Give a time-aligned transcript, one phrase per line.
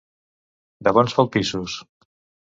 [0.87, 1.75] De bons palpissos.